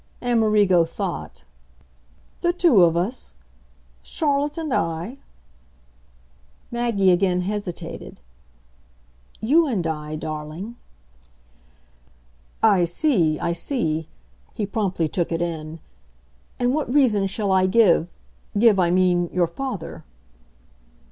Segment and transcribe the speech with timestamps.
[0.19, 1.43] Amerigo thought.
[2.39, 3.35] "The two of us?
[4.01, 5.15] Charlotte and I?"
[6.71, 8.19] Maggie again hesitated.
[9.41, 10.75] "You and I, darling."
[12.63, 14.07] "I see, I see"
[14.55, 15.79] he promptly took it in.
[16.57, 18.07] "And what reason shall I give
[18.57, 20.03] give, I mean, your father?"